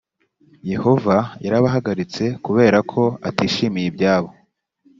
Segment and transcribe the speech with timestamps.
[0.71, 4.29] yehova yarabahagaritse kubera ko atishimiye ibyabo